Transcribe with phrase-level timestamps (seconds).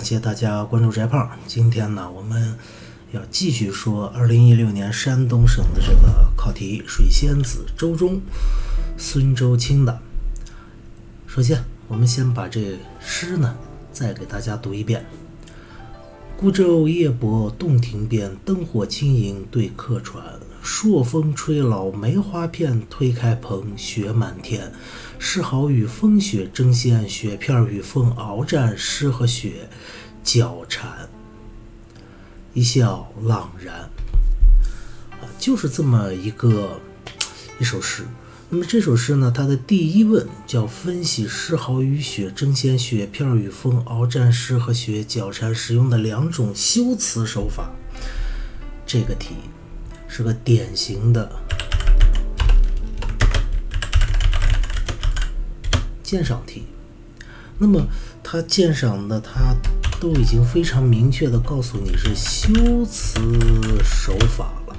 [0.00, 1.30] 感谢大家关注翟胖。
[1.46, 2.56] 今天呢，我们
[3.12, 8.14] 要继续说二零一六年山东省的这个考题《水仙子·周中》，
[8.96, 10.00] 孙周清的。
[11.26, 13.54] 首先，我们先把这诗呢
[13.92, 15.04] 再给大家读一遍：
[16.34, 20.24] 孤舟夜泊洞庭边，灯火轻盈对客船。
[20.62, 24.72] 朔风吹老梅花片，推开蓬雪满天。
[25.18, 29.68] 诗豪与风雪争先，雪片与风鏖战，诗和雪
[30.22, 31.08] 交缠。
[32.52, 33.74] 一笑朗然，
[35.20, 36.80] 啊，就是这么一个
[37.58, 38.04] 一首诗。
[38.48, 47.70] 那么这首诗呢，它的第一问叫分析诗豪与雪争先，雪片与风鏖战，诗和雪交缠使用的两种修辞手法。
[48.84, 49.34] 这个题。
[50.12, 51.30] 是个典型的
[56.02, 56.64] 鉴赏题，
[57.58, 57.86] 那么
[58.20, 59.54] 它鉴赏的，它
[60.00, 63.20] 都已经非常明确的告诉你是修辞
[63.84, 64.76] 手法了。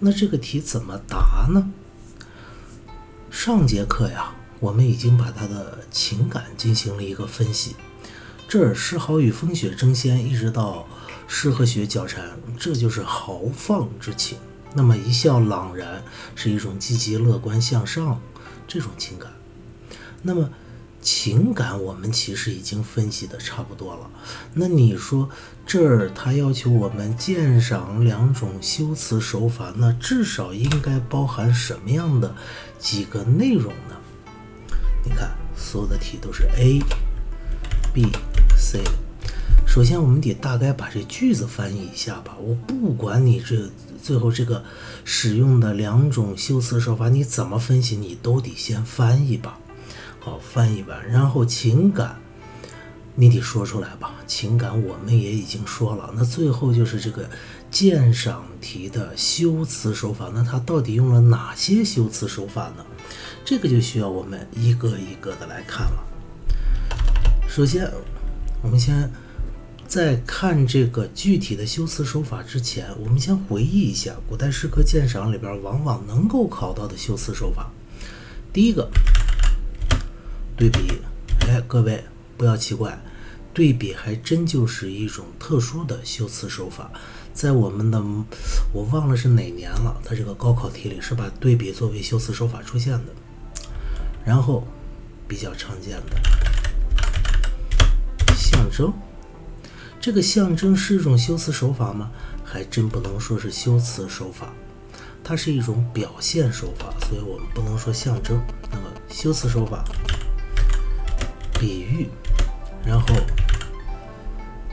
[0.00, 1.70] 那这个题怎么答呢？
[3.30, 7.74] 上节课呀，我们已经把他的情感进行了一个分析，
[8.46, 10.86] 这儿诗好与风雪争先，一直到。
[11.32, 12.28] 诗和雪交缠，
[12.58, 14.36] 这就是豪放之情。
[14.74, 16.02] 那么一笑朗然，
[16.34, 18.20] 是一种积极乐观向上
[18.66, 19.30] 这种情感。
[20.22, 20.50] 那么
[21.00, 24.10] 情感我们其实已经分析的差不多了。
[24.54, 25.30] 那你说
[25.64, 32.34] 这儿他要求我们鉴赏两种修辞手法，那至少应该包含什么样的
[32.76, 33.96] 几个内容呢？
[35.04, 36.80] 你看，所有的题都是 A、
[37.94, 38.08] B、
[38.56, 38.82] C。
[39.70, 42.36] 首先，我们得大概把这句子翻译一下吧。
[42.40, 43.70] 我不管你这
[44.02, 44.64] 最后这个
[45.04, 49.60] 使用的两种修辞手法，你怎么分析，你都得先翻译吧。
[50.18, 52.16] 好，翻译完，然后情感
[53.14, 54.12] 你得说出来吧。
[54.26, 56.12] 情感我们也已经说了。
[56.16, 57.30] 那最后就是这个
[57.70, 62.84] 鉴赏题的修辞手法，那它到底用了哪些修辞手法呢？
[63.44, 66.02] 这个就需要我们一个一个的来看了。
[67.48, 67.88] 首先，
[68.64, 69.08] 我们先。
[69.90, 77.72] 在看这个具体的修辞手法之前，我们先回忆一下古代诗歌鉴赏里边往往能够考到的修辞手法。
[78.52, 78.88] 第一个，
[80.56, 80.78] 对比。
[81.40, 82.04] 哎，各位
[82.36, 82.96] 不要奇怪，
[83.52, 86.88] 对比还真就是一种特殊的修辞手法。
[87.34, 88.00] 在我们的
[88.72, 93.06] 我忘了是哪年了，它这个高考题里是把对比作为修辞手法出现的。
[94.24, 94.64] 然后
[95.26, 96.22] 比较常见的
[98.36, 98.92] 象征。
[100.00, 102.10] 这个象征是一种修辞手法吗？
[102.42, 104.50] 还真不能说是修辞手法，
[105.22, 108.40] 它是一种表现手法，所以我们不能说象征。
[108.72, 109.84] 那么修辞手法，
[111.60, 112.08] 比喻，
[112.82, 113.06] 然后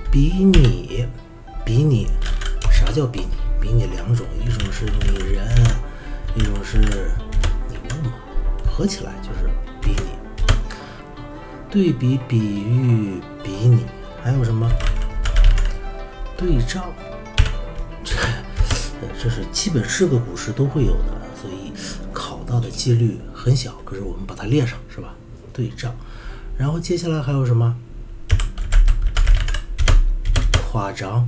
[0.10, 1.06] 比拟，
[1.66, 2.08] 比拟，
[2.72, 3.28] 啥叫比拟？
[3.60, 5.46] 比拟两种，一种是拟人，
[6.36, 8.14] 一种是拟物嘛，
[8.66, 9.50] 合起来就是
[9.82, 10.12] 比拟。
[11.70, 13.86] 对比、比喻、比拟，
[14.24, 14.72] 还有什么？
[16.38, 16.94] 对仗，
[18.04, 18.16] 这
[19.20, 21.74] 这是基本是个古诗都会有的，所以
[22.14, 23.74] 考到的几率很小。
[23.84, 25.16] 可是我们把它列上，是吧？
[25.52, 25.96] 对仗，
[26.56, 27.76] 然后接下来还有什么？
[30.72, 31.28] 夸张，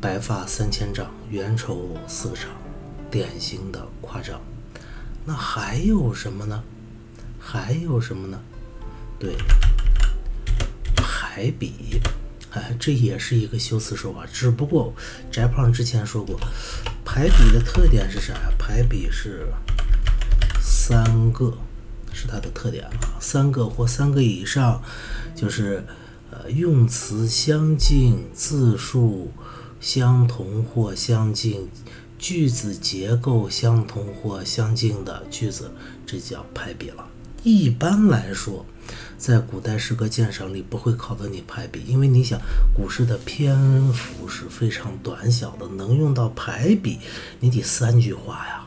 [0.00, 2.50] 白发三千丈，缘愁似个长，
[3.10, 4.40] 典型的夸张。
[5.24, 6.62] 那还有什么呢？
[7.40, 8.40] 还有什么呢？
[9.18, 9.34] 对，
[10.94, 12.00] 排比。
[12.56, 14.94] 哎，这也是一个修辞手法，只不过
[15.30, 16.40] 翟胖之前说过，
[17.04, 18.50] 排比的特点是啥呀？
[18.58, 19.46] 排比是
[20.58, 21.52] 三个，
[22.14, 24.82] 是它的特点啊，三个或三个以上，
[25.34, 25.84] 就是
[26.30, 29.30] 呃用词相近、字数
[29.78, 31.68] 相同或相近、
[32.18, 35.70] 句子结构相同或相近的句子，
[36.06, 37.06] 这叫排比了。
[37.42, 38.64] 一般来说。
[39.18, 42.38] 在古代诗歌鉴赏里不会考到你排比，因为你想
[42.74, 43.56] 古诗的篇
[43.92, 46.98] 幅是非常短小的，能用到排比，
[47.40, 48.66] 你得三句话呀，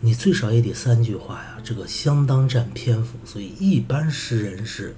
[0.00, 4.94] 你最少也得三句话呀，这个相当占篇幅，所以一般诗人是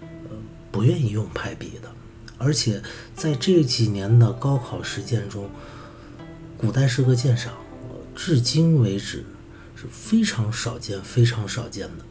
[0.00, 0.30] 呃
[0.70, 1.90] 不愿意用排比的。
[2.36, 2.82] 而且
[3.14, 5.48] 在这几年的高考实践中，
[6.58, 7.54] 古代诗歌鉴赏
[8.14, 9.24] 至今为止
[9.74, 12.04] 是非常少见、非常少见的。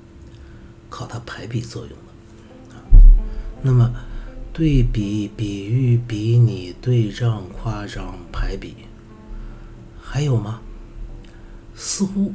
[0.94, 2.78] 靠它排比作用的啊，
[3.64, 3.92] 那么
[4.54, 8.76] 对比、比喻、比拟、对仗、夸张、排比，
[10.00, 10.62] 还有吗？
[11.76, 12.32] 似乎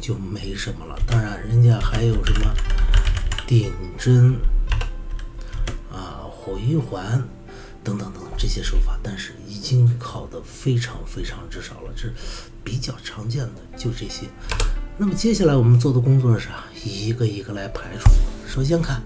[0.00, 0.98] 就没什么了。
[1.06, 2.52] 当然，人家还有什么
[3.46, 4.34] 顶针
[5.92, 7.22] 啊回环
[7.84, 12.12] 等等等等这些手法，但是已经考的非常非常之少了，这
[12.64, 14.26] 比较常见的就这些。
[14.96, 16.64] 那么接下来我们做的工作是啥？
[16.84, 18.08] 一个一个来排除。
[18.46, 19.02] 首先看，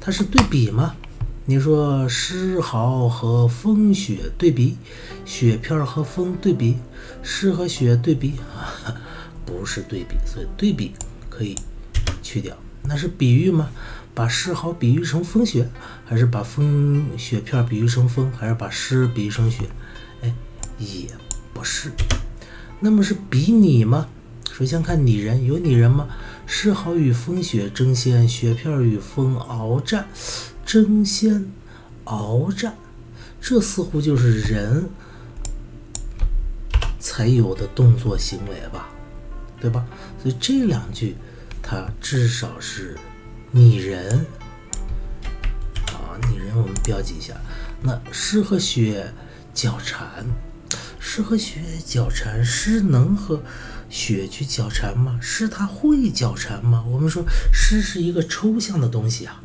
[0.00, 0.94] 它是对比吗？
[1.46, 4.76] 你说诗豪和风雪对比，
[5.24, 6.76] 雪片和风对比，
[7.24, 8.94] 诗和雪对比啊，
[9.44, 10.92] 不是对比，所以对比
[11.28, 11.56] 可以
[12.22, 12.56] 去掉。
[12.84, 13.68] 那是比喻吗？
[14.14, 15.68] 把诗豪比喻成风雪，
[16.04, 19.64] 还是把风雪片比喻成风，还是把诗比喻成雪？
[20.22, 20.32] 哎，
[20.78, 21.08] 也
[21.52, 21.90] 不是。
[22.78, 24.06] 那么是比拟吗？
[24.56, 26.08] 首先看拟人，有拟人吗？
[26.46, 30.08] 诗豪与风雪争先，雪片与风鏖战。
[30.64, 31.52] 争先
[32.06, 32.74] 鏖战，
[33.38, 34.88] 这似乎就是人
[36.98, 38.88] 才有的动作行为吧，
[39.60, 39.84] 对吧？
[40.22, 41.16] 所以这两句
[41.62, 42.96] 它至少是
[43.50, 44.24] 拟人
[45.88, 47.34] 啊，拟人我们标记一下。
[47.82, 49.12] 那诗和雪
[49.52, 50.24] 交缠，
[50.98, 53.42] 诗和雪交缠，诗能和
[53.96, 55.18] 雪去交缠吗？
[55.22, 56.84] 诗它会交缠吗？
[56.86, 59.40] 我们说诗是一个抽象的东西啊。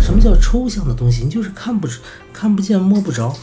[0.00, 1.24] 什么叫抽象的东西？
[1.24, 1.88] 你就是看不
[2.32, 3.36] 看不见摸不着。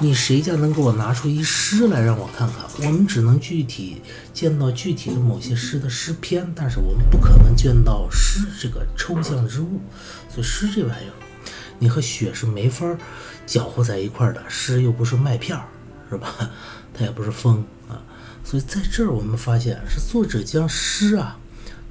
[0.00, 2.64] 你谁家能给我拿出一诗来让我看看？
[2.78, 4.00] 我们只能具体
[4.32, 9.80] 见到具体的某些诗的诗篇，但是我们不可能见到诗这个抽象之物。
[10.32, 11.12] 所以诗这玩意儿，
[11.78, 12.86] 你和雪是没法
[13.44, 14.42] 搅和在一块儿的。
[14.48, 15.66] 诗又不是麦片儿，
[16.08, 16.34] 是吧？
[16.94, 18.00] 它也不是风啊。
[18.48, 21.38] 所以在这儿我们发现是作者将诗啊，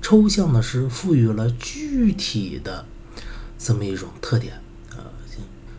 [0.02, 2.84] 抽象的诗赋予了具体的。
[3.60, 4.56] 这么一种特点
[4.90, 5.06] 啊，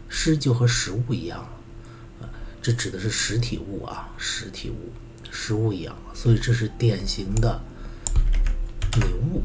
[0.09, 1.49] 诗就和实物一样了
[2.21, 2.31] 啊，
[2.63, 4.93] 这指的是实体物啊，实体物，
[5.33, 7.61] 实物一样了，所以这是典型的
[8.95, 9.03] 拟
[9.33, 9.43] 物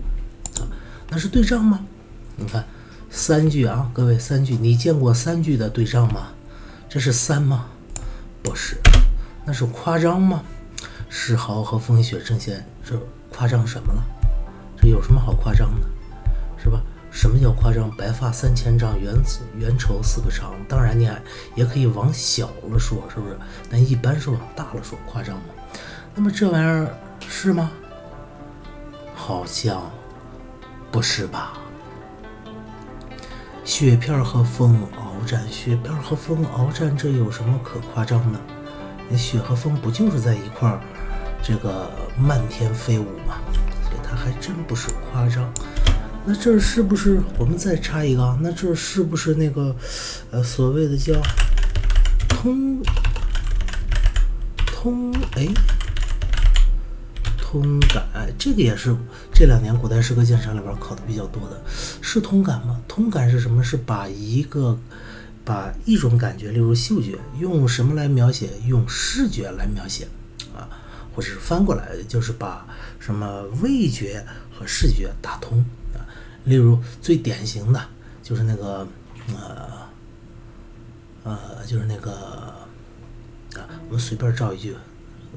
[0.59, 0.69] 啊。
[1.09, 1.83] 那是对仗吗？
[2.35, 2.63] 你看
[3.09, 6.33] 三句啊，各位三句，你见过三句的对仗吗？
[6.87, 7.69] 这是三吗？
[8.43, 8.77] 不是，
[9.47, 10.43] 那是夸张吗？
[11.15, 12.99] 诗豪和风雪争先，这
[13.31, 14.03] 夸张什么了？
[14.75, 15.87] 这有什么好夸张的，
[16.57, 16.81] 是吧？
[17.11, 17.95] 什么叫夸张？
[17.95, 19.13] 白发三千丈，缘
[19.55, 20.55] 缘愁似个长。
[20.67, 21.21] 当然，你还
[21.53, 23.37] 也可以往小了说，是不是？
[23.69, 25.43] 但一般是往大了说，夸张嘛。
[26.15, 26.91] 那么这玩意儿
[27.29, 27.69] 是吗？
[29.13, 29.91] 好像
[30.91, 31.53] 不是吧？
[33.63, 38.39] 雪片和风鏖战，雪片和风鏖战，这有什么可夸张的？
[39.09, 40.81] 那雪和风不就是在一块儿，
[41.43, 43.41] 这个漫天飞舞吗？
[43.83, 45.53] 所以它还真不是夸张。
[46.25, 48.39] 那这是不是我们再插一个啊？
[48.41, 49.75] 那这是不是那个，
[50.31, 51.13] 呃，所谓的叫
[52.29, 52.81] 通
[54.65, 55.47] 通哎
[57.37, 58.03] 通感？
[58.39, 58.95] 这个也是
[59.33, 61.61] 这两年古代诗歌鉴赏里边考的比较多的，
[62.01, 62.79] 是通感吗？
[62.87, 63.61] 通感是什么？
[63.61, 64.79] 是把一个
[65.43, 68.47] 把一种感觉，例如嗅觉，用什么来描写？
[68.65, 70.07] 用视觉来描写，
[71.15, 72.65] 或者是翻过来，就是把
[72.99, 75.59] 什么味觉和视觉打通
[75.93, 76.01] 啊。
[76.45, 77.81] 例如最典型的
[78.21, 78.87] 就是那个
[79.37, 79.87] 呃
[81.23, 82.11] 呃，就是那个
[83.55, 84.75] 啊，我们随便造一句，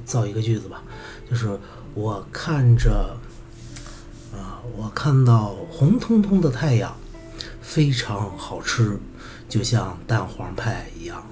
[0.04, 0.82] 造一个句子吧，
[1.30, 1.58] 就是
[1.94, 3.16] 我看着
[4.34, 6.96] 啊，我看到红彤彤的太阳，
[7.60, 8.98] 非常好吃，
[9.48, 11.24] 就像蛋黄派一样。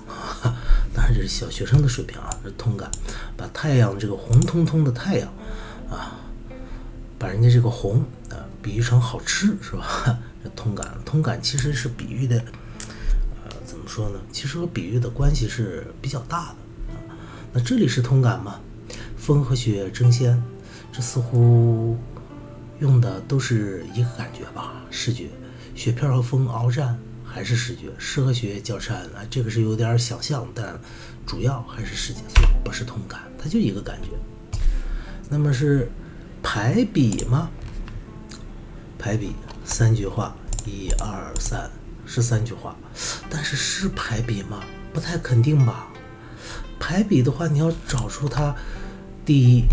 [0.95, 2.91] 当然这是小学生的水平啊，这通感，
[3.37, 5.29] 把太阳这个红彤彤的太阳
[5.91, 6.21] 啊，
[7.19, 8.47] 把人家这个红啊。
[8.63, 10.19] 比喻成好吃是吧？
[10.43, 12.43] 这通感，通感其实是比喻的，
[13.45, 14.19] 呃，怎么说呢？
[14.33, 16.97] 其实和比喻的关系是比较大的。
[17.53, 18.59] 那这里是通感吗？
[19.19, 20.43] 风和雪争先，
[20.91, 21.99] 这似乎
[22.79, 24.83] 用的都是一个感觉吧？
[24.91, 25.29] 视觉，
[25.75, 26.99] 雪片和风鏖战
[27.35, 30.79] 还是视觉，诗和学交缠啊，这个是有点想象，但
[31.27, 34.11] 主要还是视觉，所以不是通感，它就一个感觉。
[35.29, 35.91] 那么是
[36.45, 37.51] 排比吗？
[38.97, 39.33] 排比
[39.65, 41.69] 三句话，一二三
[42.07, 42.77] 是三句话，
[43.29, 44.63] 但是是排比吗？
[44.93, 45.89] 不太肯定吧。
[46.79, 48.55] 排比的话，你要找出它，
[49.27, 49.65] 第一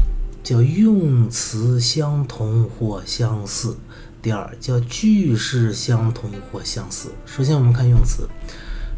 [0.43, 3.77] 叫用词相同或相似，
[4.21, 7.11] 第二叫句式相同或相似。
[7.25, 8.29] 首先我们看用词，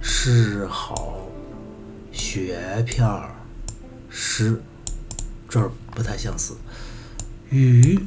[0.02, 1.28] 是好，
[2.12, 3.34] 雪片儿，
[4.10, 4.62] 诗
[5.48, 6.56] 这儿不太相似，
[7.50, 8.00] 雨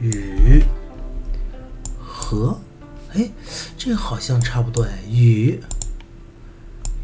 [0.00, 0.64] 雨。
[2.00, 2.58] 和，
[3.12, 3.30] 哎，
[3.76, 5.02] 这好像差不多哎。
[5.10, 5.60] 与，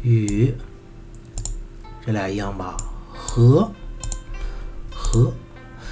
[0.01, 0.55] 与，
[2.03, 2.75] 这俩一样吧？
[3.13, 3.71] 和，
[4.91, 5.31] 和，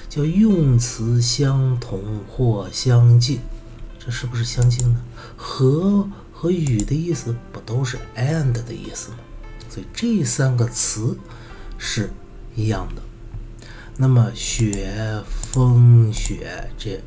[0.10, 3.40] 叫用词相同或相近，
[4.00, 5.02] 这是不是相近呢？
[5.36, 9.18] 和和与的意思不都是 and 的意思吗？
[9.70, 11.18] 所以这三个词
[11.78, 12.10] 是
[12.56, 13.02] 一样的。
[13.98, 17.02] 那么雪、风、雪这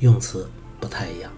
[0.00, 0.48] 用词
[0.80, 1.30] 不太一样，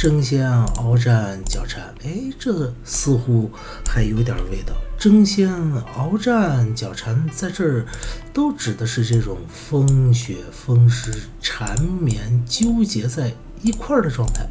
[0.00, 3.50] 争先、鏖战、交缠，哎，这似乎
[3.84, 4.74] 还有点味道。
[4.98, 5.46] 争先、
[5.94, 7.84] 鏖战、交缠，在这儿
[8.32, 14.48] 都指的是这种风雪、风湿缠绵纠结在一块儿的状态。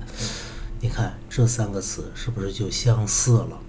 [0.81, 3.59] 你看这三个词是不是就相似了？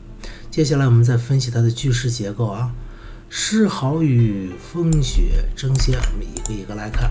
[0.51, 2.75] 接下来我们再分析它的句式结构啊。
[3.31, 7.11] 诗好与风雪争先，我们一个一个来看。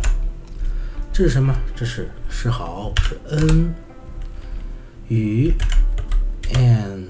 [1.12, 1.56] 这是什么？
[1.76, 3.74] 这是诗好，是 n
[5.10, 5.54] 与
[6.54, 7.06] and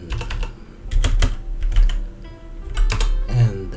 [3.28, 3.68] and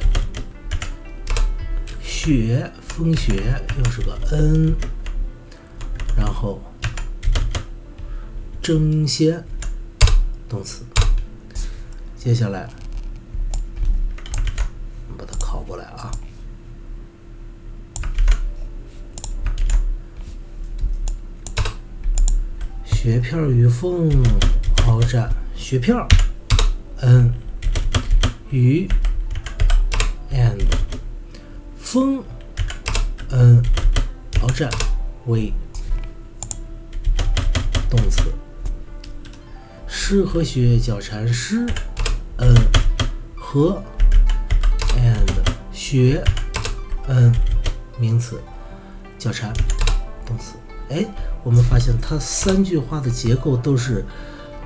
[2.01, 4.75] 雪风雪又是个 n，
[6.17, 6.63] 然后
[8.63, 9.45] 争先
[10.49, 10.85] 动词。
[12.17, 12.69] 接下来
[15.09, 15.63] 我们把它考。
[15.63, 16.11] 过来啊！
[23.03, 24.09] 雪片与风
[24.77, 25.97] 鏖战，雪片
[27.01, 27.35] ，n
[28.49, 28.87] 与
[30.31, 30.65] and
[31.77, 32.23] 风
[33.31, 33.61] ，n
[34.35, 34.71] 鏖战
[35.27, 35.53] 为
[37.91, 38.23] 动词，
[39.89, 41.67] 诗和雪交缠，诗
[42.37, 42.55] ，n
[43.35, 43.83] 和
[44.97, 45.29] and。
[45.73, 46.23] 雪，
[47.09, 47.35] 嗯，
[47.99, 48.41] 名词，
[49.19, 49.53] 交缠，
[50.25, 50.55] 动词。
[50.89, 51.05] 哎，
[51.45, 54.05] 我们发现它三句话的结构都是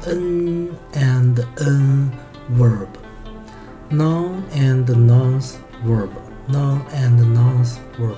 [0.04, 2.11] n and n
[2.59, 5.54] verb，noun and nouns
[5.85, 8.16] verb，noun and nouns verb，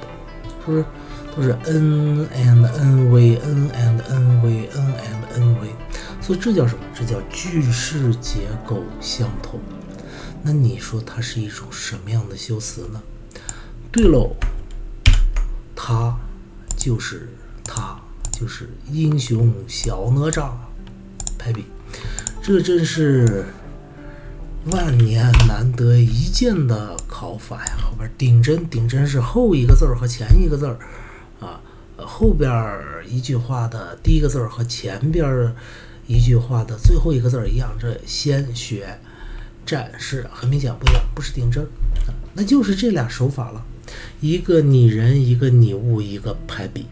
[0.64, 0.84] 是不是？
[1.36, 5.68] 都是 n and n v n and n v n and n v？，
[6.20, 6.82] 所以这叫什么？
[6.92, 9.60] 这叫句式结构相同。
[10.42, 13.00] 那你说它是一种什么样的修辞呢？
[13.92, 14.34] 对喽，
[15.76, 16.16] 它
[16.76, 17.28] 就是
[17.64, 18.00] 它
[18.38, 20.50] 就是英雄小哪吒，
[21.38, 21.64] 排比，
[22.40, 23.46] 这真是
[24.66, 27.72] 万年难得一见的考法呀！
[27.82, 30.78] 后边顶针顶针是后一个字儿和前一个字儿
[31.40, 31.60] 啊，
[31.96, 32.50] 后边
[33.08, 35.52] 一句话的第一个字儿和前边
[36.06, 38.98] 一句话的最后一个字儿一样，这先学。
[39.66, 41.66] 展示很明显不一样，不是顶针，
[42.32, 43.62] 那就是这俩手法了，
[44.18, 46.86] 一个拟人，一个拟物，一个排比，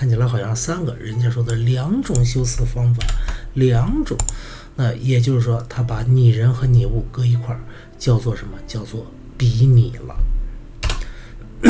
[0.00, 3.04] 看起来好像三个人家说的两种修辞方法，
[3.52, 4.16] 两种，
[4.76, 7.60] 那也就是说他把拟人和拟物搁一块儿，
[7.98, 8.56] 叫做什么？
[8.66, 10.16] 叫做比拟了。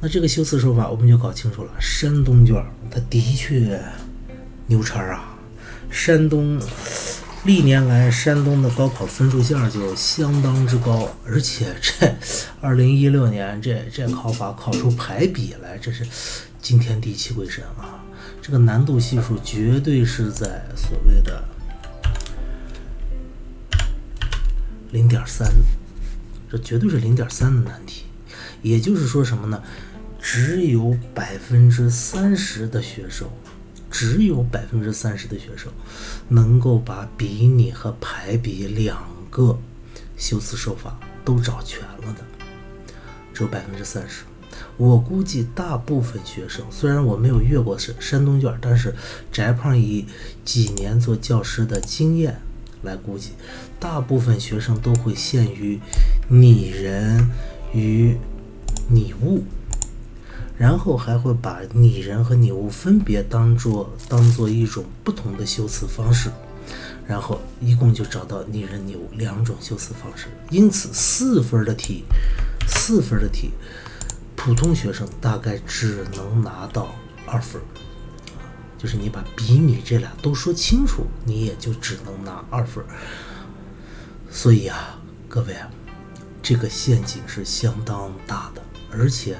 [0.00, 2.56] 那这个修辞手法我们就搞清楚了，山东卷
[2.90, 3.80] 它的确
[4.66, 5.38] 牛叉啊，
[5.92, 6.60] 山东。
[7.46, 12.12] 历年来，山东的高考分数线就相当之高，而且这
[12.60, 16.04] 二零一六年这这考法考出排比来，这是
[16.60, 18.02] 惊天地泣鬼神啊！
[18.42, 21.44] 这个难度系数绝对是在所谓的
[24.90, 25.48] 零点三，
[26.50, 28.06] 这绝对是零点三的难题。
[28.60, 29.62] 也就是说什么呢？
[30.20, 33.28] 只有百分之三十的学生。
[33.90, 35.72] 只有百分之三十的学生
[36.28, 39.58] 能够把比拟和排比两个
[40.16, 42.24] 修辞手法都找全了的，
[43.32, 44.24] 只有百分之三十。
[44.76, 48.94] 我估计大部分学生，虽然我没有越过山山东卷，但是
[49.30, 50.06] 翟胖以
[50.44, 52.40] 几年做教师的经验
[52.82, 53.32] 来估计，
[53.78, 55.78] 大部分学生都会陷于
[56.28, 57.30] 拟人
[57.72, 58.16] 与
[58.88, 59.44] 拟物。
[60.58, 66.30] 然后还会把拟人和拟物分别当做当做一种不同的修辞方式，
[67.06, 70.28] 然后一共就找到拟人拟物两种修辞方式。
[70.48, 72.04] 因此四分的题，
[72.66, 73.50] 四分的题，
[74.34, 76.94] 普通学生大概只能拿到
[77.26, 77.60] 二分，
[78.78, 82.82] 就是你把比拟这俩都说清楚，你也就只能拿二分。
[84.30, 84.98] 所以啊，
[85.28, 85.68] 各位啊，
[86.42, 89.36] 这个陷阱是相当大的，而且。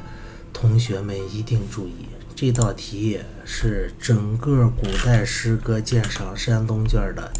[0.58, 7.30] 同学们一定注意，这道题是整个古代诗歌鉴赏山东卷的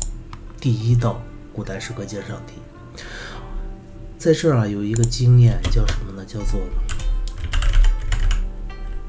[0.61, 2.61] 第一道古代诗歌鉴赏题。
[4.18, 6.23] 在这儿啊，有一个经验叫什么呢？
[6.26, 6.61] 叫做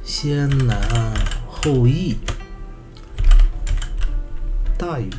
[0.02, 0.80] 先难
[1.50, 2.16] 后易，
[4.78, 5.10] 大于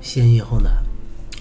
[0.00, 0.72] 先易后难。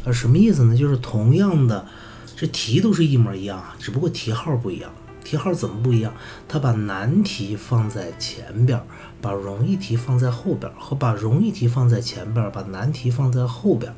[0.04, 0.76] 啊，什么意思呢？
[0.76, 1.88] 就是同样的。
[2.36, 4.92] 这题都是一模一样啊，只不过题号不一样。
[5.24, 6.14] 题号怎么不一样？
[6.48, 8.80] 他把难题放在前边，
[9.20, 13.96] 把容易题放在后边，和把容易题放在前边，把难题放在后边，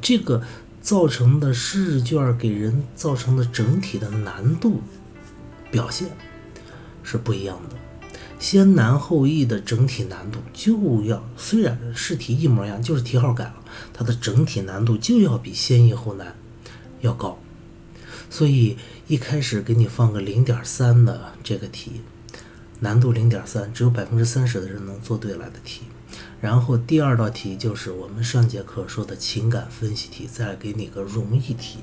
[0.00, 0.42] 这个
[0.80, 4.82] 造成的试卷给人造成的整体的难度
[5.72, 6.10] 表现
[7.02, 7.76] 是不一样的。
[8.38, 13.56] 先难后易的整体难度就要，虽然试题一模一样，就是题号改了，
[13.92, 16.36] 它的整体难度就要比先易后难
[17.00, 17.36] 要高。
[18.28, 22.02] 所以一开始给你放个零点三的这个题，
[22.80, 25.82] 难度零点三，只有百分之三十的人能做对来的题。
[26.40, 31.78] 然后第二道题就是我们上节课说的情感分析题，再给你个容易题。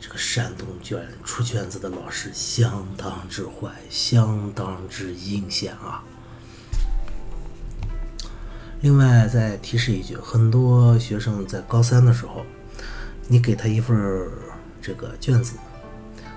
[0.00, 6.04] 这个山东卷出卷子的老师相当之坏，相当之阴险啊！
[8.82, 12.44] 另外再提示一句，很多学生在高三的时候，
[13.28, 13.96] 你给他一份
[14.84, 15.56] 这个卷子，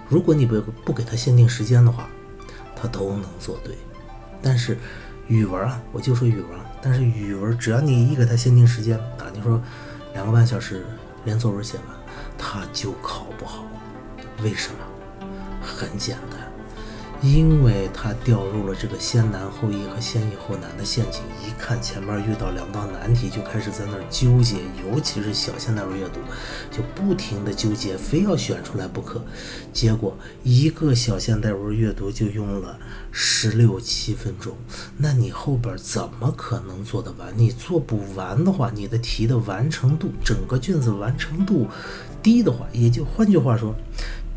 [0.07, 2.07] 如果你不不给他限定时间的话，
[2.73, 3.75] 他都能做对。
[4.41, 4.77] 但是
[5.27, 6.49] 语文啊，我就说语文，
[6.81, 9.61] 但是语文只要你一给他限定时间啊，你说
[10.13, 10.85] 两个半小时
[11.25, 11.85] 连作文写完。
[12.37, 13.65] 他就考不好，
[14.41, 15.27] 为什么？
[15.61, 16.46] 很简单，
[17.21, 21.21] 因为他掉入了这个先难后易和先易后难的陷阱。
[21.45, 26.19] 一看前面遇到两道难题，就开始在那儿纠结，尤其是小现代文阅读，
[26.71, 29.21] 就不停的纠结，非要选出来不可。
[29.73, 32.77] 结果一个小现代文阅读就用了
[33.11, 34.55] 十六七分钟，
[34.97, 37.33] 那你后边怎么可能做得完？
[37.35, 41.67] 你做不完的话，你的题的完成度，整个卷子完成度。
[42.23, 43.73] 低的话，也就换句话说，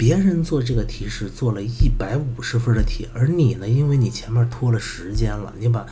[0.00, 5.84] 别人做这个题是做了一百五十分的题，而你呢，因为你前面拖了时间了，你把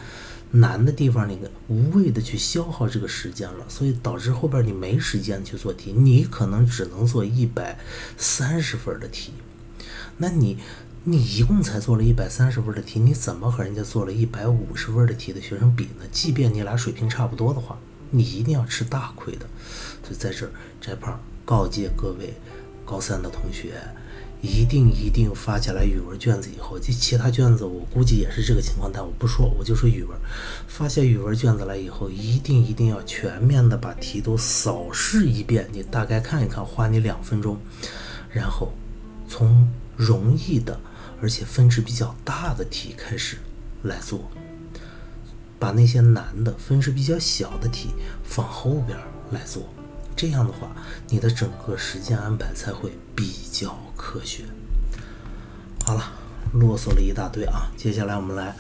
[0.53, 7.79] 难的地方那个无谓的去消耗这个时间了，所以导致后边你没时间去做题，你可能只能做一百
[8.17, 9.35] 三十分的题。
[10.17, 10.57] 那你
[11.05, 16.07] 你一共才做了一百三十分的题，你怎么和人家做了一百五十分的题的学生比呢？
[16.11, 17.79] 即便你俩水平差不多的话，
[18.13, 19.47] 你一定要吃大亏的。
[20.03, 21.21] 所以在这儿翟胖。
[21.49, 22.35] 告诫各位
[22.89, 23.75] 高三的同学，
[24.41, 30.19] 一定一定发下来语文卷子以后，这其他卷子我估计也是这个情况，但我不说，我就说语文，
[30.67, 37.59] 发下语文卷子来以后，一定一定要全面的把题都扫视一遍，你大概看一看，花你两分钟，
[38.31, 38.73] 然后
[39.29, 40.81] 从容易的
[41.21, 43.37] 而且分值比较大的题开始
[43.83, 44.31] 来做，
[45.59, 47.91] 把那些难的分值比较小的题
[48.25, 48.97] 放后边
[49.31, 49.69] 来做。
[50.19, 50.75] 这样的话，
[51.11, 54.43] 你的整个时间安排才会比较科学。
[55.87, 56.13] 好了，
[56.55, 58.53] 啰嗦了一大堆啊，接下来我们来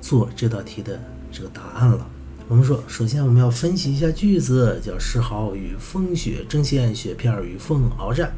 [0.00, 2.06] 做这道题的这个答案了。
[2.46, 8.32] 我们说，首先我们要分析一下句子，叫“世豪与风雪争先，雪片与风鏖战”。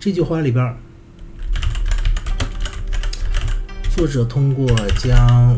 [0.00, 0.76] 这句话里边，
[3.94, 5.56] 作者通过将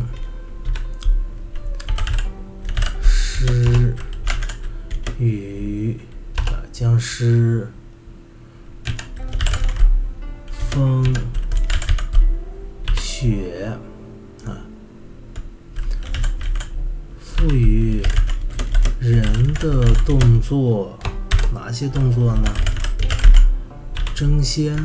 [3.03, 3.97] 诗
[5.19, 5.99] 与
[6.81, 7.71] 僵尸、
[10.51, 11.05] 风、
[12.97, 13.71] 雪
[14.47, 14.57] 啊
[17.21, 18.03] 赋予
[18.99, 20.99] 人的动作，
[21.53, 22.51] 哪些动作呢？
[24.15, 24.83] 争先、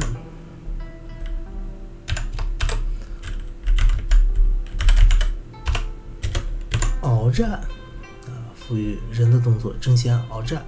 [7.02, 10.62] 鏖战啊，赋予人的动作争先鏖战。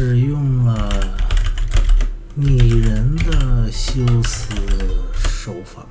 [0.00, 0.88] 使用了
[2.36, 4.54] 拟人的修辞
[5.12, 5.84] 手法，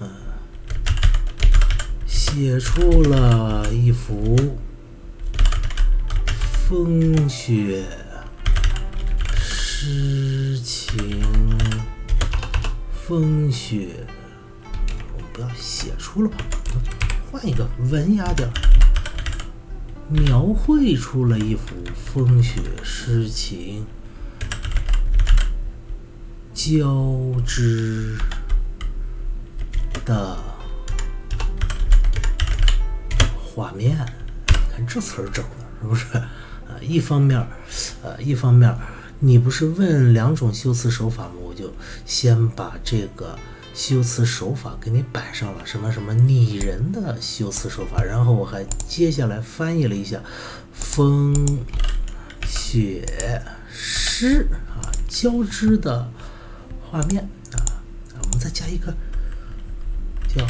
[0.00, 0.10] 嗯，
[2.06, 4.58] 写出了一幅
[6.66, 7.84] 风雪
[9.36, 10.98] 诗情，
[12.90, 13.90] 风雪，
[15.12, 16.38] 我不要写出了吧，
[17.30, 18.52] 换一个文雅点儿。
[20.08, 23.84] 描绘出了一幅风雪诗情
[26.54, 28.16] 交织
[30.06, 30.38] 的
[33.36, 33.98] 画面。
[34.74, 36.06] 看这词儿整的是不是？
[36.16, 37.46] 啊，一方面，
[38.02, 38.74] 呃，一方面，
[39.18, 41.32] 你不是问两种修辞手法吗？
[41.42, 41.70] 我就
[42.06, 43.38] 先把这个。
[43.78, 50.20] 修辞手法给你摆上了什么什么拟人的修辞手法，然后我还接下来翻译了一下
[50.72, 51.32] 风
[52.44, 53.06] 雪
[53.70, 56.10] 诗啊交织的
[56.90, 57.22] 画面。
[57.52, 57.78] 啊，
[58.20, 58.92] 我们再加一个
[60.26, 60.44] 叫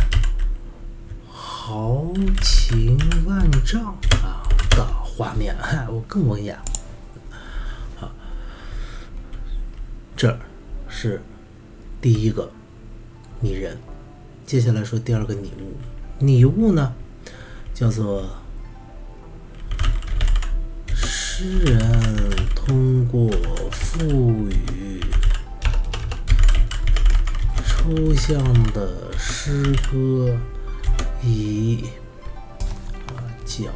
[1.31, 2.11] 豪
[2.43, 5.55] 情万丈啊的画面，
[5.91, 6.59] 我更文雅。
[7.95, 8.11] 好，
[10.17, 10.41] 这
[10.89, 11.21] 是
[12.01, 12.51] 第一个。
[13.41, 13.79] 拟人，
[14.45, 15.77] 接下来说第二个拟物。
[16.19, 16.93] 拟物呢，
[17.73, 18.29] 叫做
[20.93, 23.31] 诗人通过
[23.71, 24.03] 赋
[24.51, 25.01] 予
[27.65, 30.37] 抽象的诗歌
[31.23, 31.85] 以
[33.15, 33.71] 啊角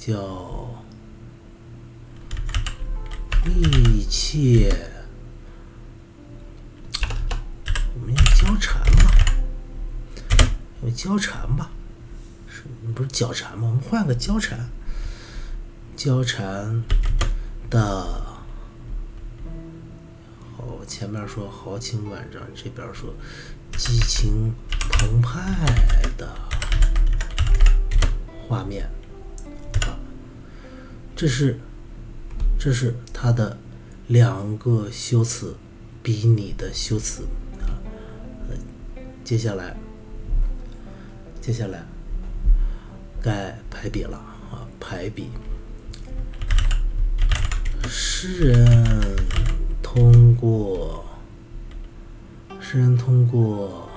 [0.00, 0.68] 叫。
[3.42, 4.70] 密切，
[7.94, 9.10] 我们用交缠吧，
[10.82, 11.70] 用交缠吧，
[12.46, 13.66] 是不是交缠吗？
[13.68, 14.68] 我们换个交缠，
[15.96, 16.84] 交缠
[17.70, 18.26] 的，
[20.54, 23.14] 好，前面说豪情万丈，这边说
[23.78, 24.54] 激情
[24.90, 25.40] 澎湃
[26.18, 26.36] 的
[28.46, 28.86] 画面，
[31.20, 31.58] 这是。
[32.58, 33.58] 这是它的
[34.08, 35.54] 两个修辞，
[36.02, 37.24] 比拟的修辞
[37.60, 37.76] 啊。
[39.24, 39.76] 接下来，
[41.40, 41.82] 接下来
[43.22, 44.16] 该排比了
[44.50, 45.30] 啊，排比。
[47.88, 49.16] 诗人
[49.82, 51.04] 通过，
[52.60, 53.88] 诗人通过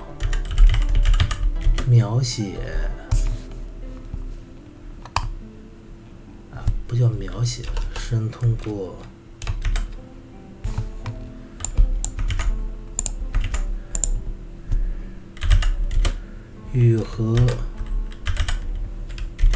[1.86, 2.58] 描写
[6.94, 7.64] 不叫描写。
[7.98, 8.96] 是通过
[16.72, 17.36] 雨和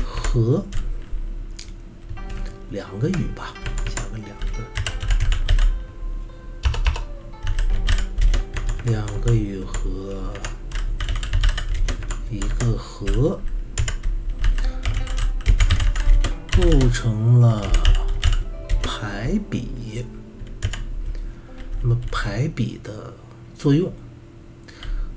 [0.05, 0.65] 和
[2.71, 3.55] 两个雨吧，
[3.95, 4.65] 加个两个，
[8.87, 10.35] 两个雨和
[12.33, 13.41] 一个和
[16.59, 17.63] 构成了。
[18.83, 20.05] 排比，
[21.81, 23.15] 那么排比的
[23.57, 23.93] 作用，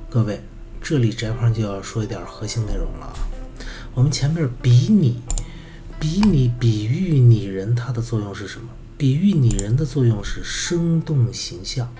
[0.07, 0.39] 各位，
[0.79, 3.11] 这里翟胖就要说一点核心内容了。
[3.95, 5.19] 我们前面比拟、
[5.99, 8.67] 比拟、比喻拟人，它的作用是什么？
[8.95, 11.91] 比喻拟人的作用是生动形象，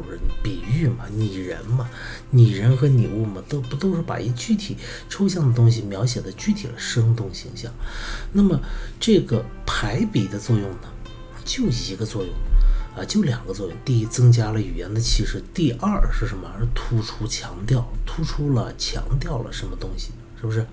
[0.00, 0.18] 不是？
[0.42, 1.88] 比喻嘛，拟人嘛，
[2.30, 4.76] 拟人和拟物嘛，都不都是把一具体
[5.08, 7.72] 抽象的东西描写的具体了，生动形象。
[8.32, 8.58] 那么
[8.98, 10.88] 这个排比的作用呢？
[11.44, 12.30] 就一个作用，
[12.94, 13.74] 啊，就两个作用。
[13.82, 16.46] 第一，增加了语言的气势；第二是什么？
[16.60, 20.10] 是突出、强调，突出了、强调了什么东西？
[20.38, 20.66] 是不是？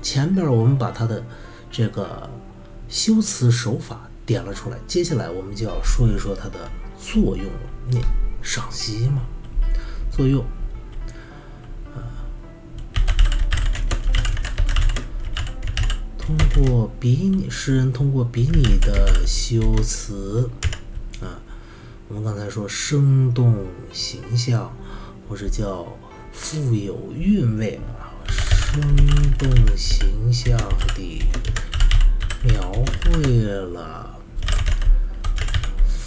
[0.00, 1.22] 前边我们把它的
[1.70, 2.30] 这个
[2.88, 7.44] 修辞手法点了出来，接下来我们就要说一说它的作用。
[7.90, 8.00] 你
[8.42, 9.22] 赏析嘛，
[10.10, 10.44] 作用。
[16.18, 20.48] 通过比拟，诗人通过比拟的修辞，
[21.20, 21.38] 啊，
[22.08, 24.72] 我们刚才说生动形象，
[25.28, 25.86] 或者叫
[26.32, 28.80] 富有韵味啊，生
[29.36, 30.56] 动形象
[30.94, 31.24] 地
[32.44, 34.18] 描绘了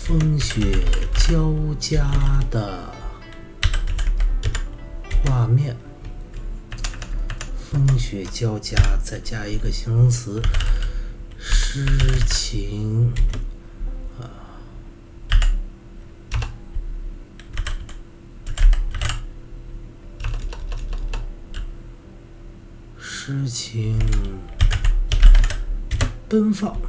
[0.07, 0.83] 风雪
[1.15, 2.07] 交加
[2.51, 2.93] 的
[5.23, 5.75] 画面。
[7.57, 10.39] 风雪交加，再加一个形容词，
[11.39, 11.87] 诗
[12.27, 13.11] 情
[14.21, 14.29] 啊，
[22.99, 23.97] 诗情
[26.29, 26.79] 奔放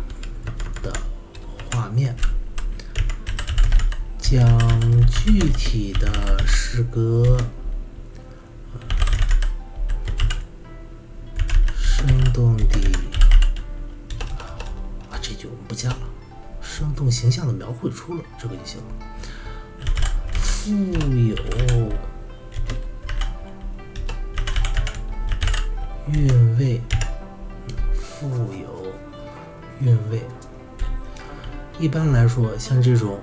[0.82, 0.92] 的
[1.72, 2.14] 画面，
[4.28, 4.44] 讲
[5.06, 7.38] 具体的诗歌。
[11.76, 12.64] 生动的
[15.08, 15.98] 啊，这句我们不加了，
[16.60, 18.84] 生动形象的描绘出了这个就行了。
[20.32, 21.36] 富有
[26.12, 26.82] 韵味，
[27.94, 28.92] 富有
[29.80, 30.20] 韵味。
[31.78, 33.20] 一般来说，像这种，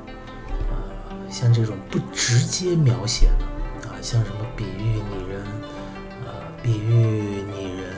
[1.44, 5.42] 像这种不直接描写的啊，像什么比喻拟人，
[6.26, 7.92] 啊，比喻拟人，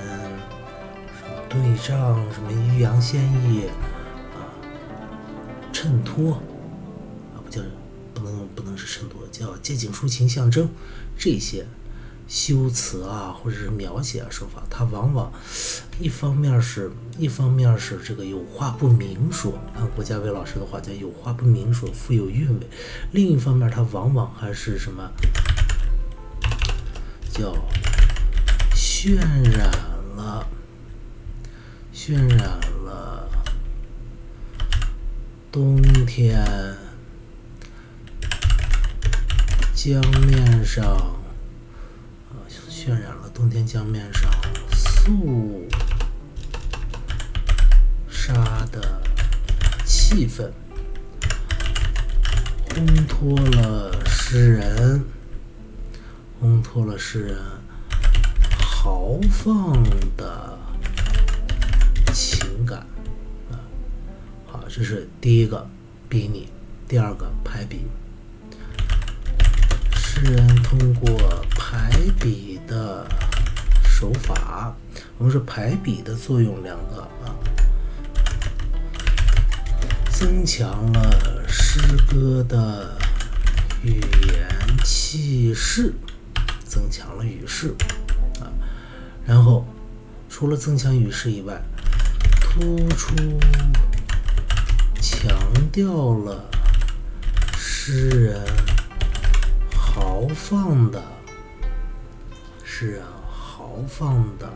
[1.13, 3.67] 什么对仗，什么欲扬先抑
[4.33, 4.49] 啊，
[5.71, 6.41] 衬托
[7.35, 7.61] 啊，不叫
[8.15, 10.67] 不能不能是衬托，叫借景抒情象征
[11.15, 11.67] 这些。
[12.27, 15.31] 修辞啊，或者是描写啊手法，它往往
[15.99, 22.65] 一方面是一方面是这个有话不明说，按郭家伟老师的话叫有话不明说，富有韵味；
[23.11, 25.09] 另一方面，它往往还是什么
[27.31, 27.55] 叫
[28.73, 29.69] 渲染
[30.15, 30.47] 了
[31.93, 32.39] 渲染
[32.85, 33.29] 了
[35.51, 36.43] 冬天
[39.73, 41.14] 江面上。
[42.85, 44.31] 渲染了冬天江面上
[44.71, 45.67] 肃
[48.07, 48.31] 杀
[48.71, 49.01] 的
[49.83, 50.51] 气氛，
[52.69, 55.03] 烘托了诗人，
[56.39, 57.41] 烘托了诗人
[58.59, 59.83] 豪放
[60.15, 60.55] 的
[62.13, 62.85] 情感
[63.49, 63.57] 啊！
[64.45, 65.67] 好，这是第一个
[66.07, 66.49] 比拟，
[66.87, 67.87] 第二个排比。
[70.25, 73.07] 诗人通过排比的
[73.83, 74.75] 手法，
[75.19, 77.29] 我们说排比的作用两个啊，
[80.09, 82.97] 增强了诗歌的
[83.83, 84.49] 语言
[84.83, 85.93] 气势，
[86.65, 87.75] 增强了语势
[88.39, 88.49] 啊，
[89.27, 89.63] 然后
[90.27, 91.61] 除了增强语势以外，
[92.41, 93.15] 突出
[94.99, 95.37] 强
[95.71, 96.49] 调了
[97.55, 98.41] 诗人。
[99.95, 101.01] 豪放的，
[102.65, 104.53] 是啊，豪放的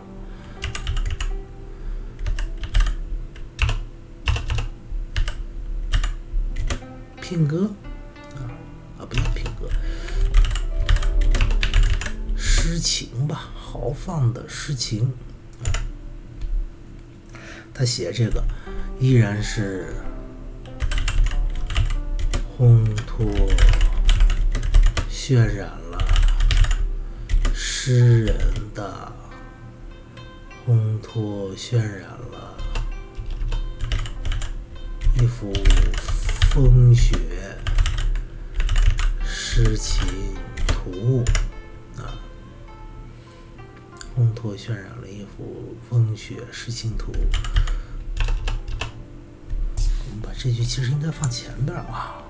[7.22, 7.72] 品格
[8.36, 8.52] 啊
[9.00, 9.70] 啊，不叫品格，
[12.36, 15.14] 诗情吧，豪放的诗情。
[17.74, 18.44] 他写这个
[19.00, 19.96] 依然是
[22.58, 23.26] 烘托。
[25.30, 26.00] 渲染了
[27.54, 28.36] 诗人
[28.74, 29.14] 的
[30.66, 32.58] 烘托，渲染了
[35.22, 35.54] 一幅
[36.50, 37.16] 风雪
[39.24, 40.04] 诗情
[40.66, 41.24] 图
[41.96, 42.18] 啊，
[44.18, 47.12] 烘托渲染了一幅风雪诗情图。
[49.78, 52.24] 我们把这句其实应该放前边啊。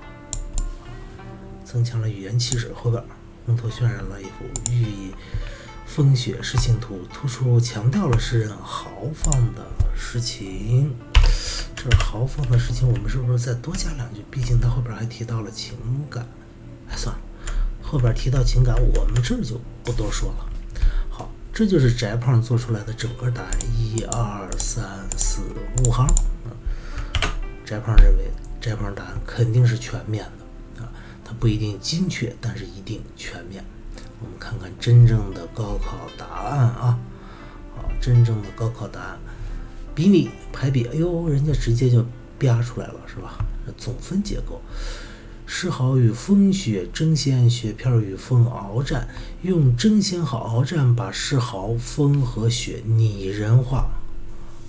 [1.70, 3.00] 增强了语言气势，后边
[3.46, 5.14] 烘托渲染了一幅寓意
[5.86, 9.64] 风雪诗情图，突出强调了诗人豪放的
[9.96, 10.92] 诗情。
[11.76, 14.24] 这豪放的诗情，我们是不是再多加两句？
[14.30, 15.76] 毕竟他后边还提到了情
[16.10, 16.26] 感。
[16.88, 17.22] 哎，算了，
[17.80, 20.46] 后边提到情感，我们这就不多说了。
[21.08, 24.84] 好，这就是翟胖做出来的整个答案，一二三
[25.16, 25.42] 四
[25.84, 26.06] 五行。
[27.64, 28.30] 翟胖认为，
[28.60, 30.39] 翟胖答案肯定是全面的。
[31.38, 33.64] 不一定精确，但是一定全面。
[34.20, 36.98] 我们看看真正的高考答案啊！
[37.76, 39.18] 好，真正的高考答案，
[39.94, 42.04] 比拟排比，哎呦，人家直接就
[42.38, 43.38] 标出来了，是吧？
[43.78, 44.60] 总分结构，
[45.46, 49.08] 诗豪与风雪争先，雪片与风鏖战，
[49.42, 53.90] 用争先和鏖战把诗豪、风和雪拟人化。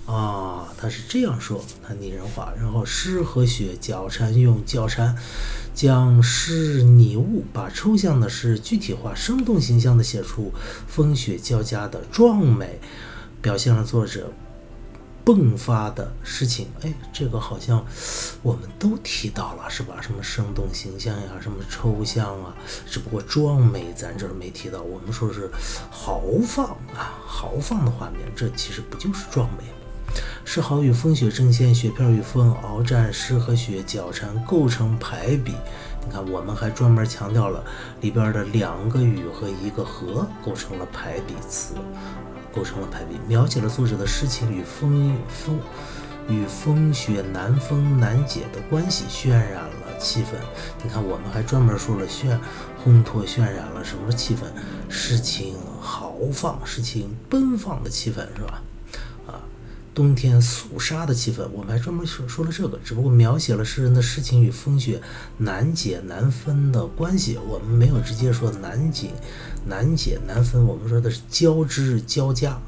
[0.04, 5.16] 啊，他是这样说，他拟人化，然后诗和雪交缠，用交缠
[5.72, 10.52] 将诗拟物，把抽象的诗具体化，生动形象地写出
[10.88, 12.80] 风雪交加的壮美，
[13.40, 14.32] 表现了作者
[15.24, 16.66] 迸发的诗情。
[16.82, 17.86] 哎，这个好像
[18.42, 19.98] 我们都提到了，是吧？
[20.02, 22.52] 什么生动形象呀，什么抽象啊，
[22.90, 24.82] 只不过壮美咱这儿没提到。
[24.82, 25.48] 我们说是
[25.90, 29.78] 豪放啊，豪放的画面，这其实不就是壮美吗？
[30.44, 35.54] 诗豪与风雪争先，雪片与风鏖战，诗和雪交缠，构成排比。
[36.04, 37.64] 你看，我们还专门强调了
[38.00, 41.74] 里边的两个雨和一个和，构成了排比词，
[42.54, 45.58] 构成了排比，描写了作者的诗情与风风
[46.28, 50.34] 与风雪难分难解的关系，渲染了气氛。
[50.82, 52.36] 你看，我们还专门说了渲
[52.84, 54.40] 烘托渲染了什么气氛？
[54.90, 58.60] 诗情豪放，诗情奔放的气氛，是吧？
[59.94, 65.02] 冬天肃杀的气氛，我们还专门说说了这个，只不过描写了诗人的诗情与风雪
[65.36, 69.10] 难解难分的关系，我们没有直接说难解
[69.66, 72.58] 难解难分，我们说的是交织交加，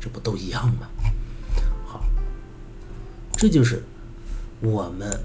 [0.00, 0.88] 这不都一样吗？
[1.86, 2.04] 好，
[3.36, 3.84] 这就是
[4.60, 5.20] 我们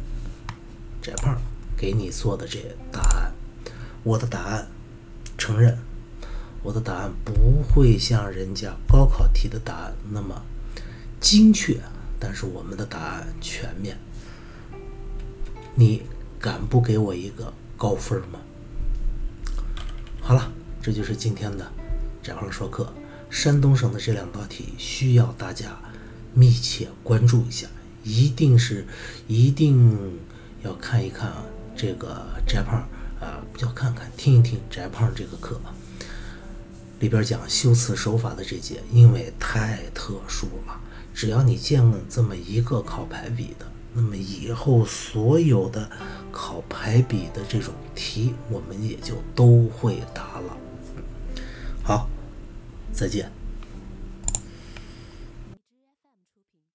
[1.01, 1.35] 翟胖
[1.75, 2.59] 给你做的这
[2.91, 3.33] 答案，
[4.03, 4.67] 我的答案
[5.39, 5.75] 承认
[6.61, 10.39] 我的答案不会像人家高考题的答案那么
[11.19, 11.79] 精确，
[12.19, 13.97] 但是我们的答案全面。
[15.75, 16.03] 你
[16.39, 18.39] 敢不给我一个高分吗？
[20.21, 20.51] 好了，
[20.81, 21.71] 这就是今天的
[22.23, 22.93] 翟胖说课。
[23.29, 25.77] 山东省的这两道题需要大家
[26.33, 27.67] 密切关注一下，
[28.03, 28.85] 一定是
[29.27, 30.17] 一定
[30.63, 31.31] 要看一看
[31.75, 32.87] 这个翟胖
[33.19, 35.59] 啊，要看看听一听翟胖这个课
[36.99, 40.79] 里边讲修辞手法的这节，因为太特殊了。
[41.17, 45.89] 只要你见了这么一个考排比的，那么以后所有的
[46.31, 50.55] 考排比的这种题，我们也就都会答了。
[51.83, 52.07] 好。
[52.93, 53.31] 再见。